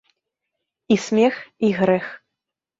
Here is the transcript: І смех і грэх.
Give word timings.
І 0.95 0.97
смех 1.05 1.39
і 1.69 1.73
грэх. 1.83 2.05